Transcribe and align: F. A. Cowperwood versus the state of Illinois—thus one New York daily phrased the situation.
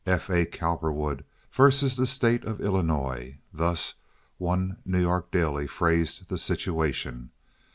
F. 0.03 0.31
A. 0.31 0.47
Cowperwood 0.47 1.23
versus 1.51 1.95
the 1.95 2.07
state 2.07 2.43
of 2.43 2.59
Illinois—thus 2.59 3.93
one 4.39 4.77
New 4.83 4.99
York 5.01 5.29
daily 5.29 5.67
phrased 5.67 6.27
the 6.27 6.39
situation. 6.39 7.29